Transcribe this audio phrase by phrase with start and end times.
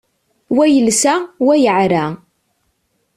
[0.55, 1.13] Wa yelsa,
[1.45, 2.05] wa yeεra.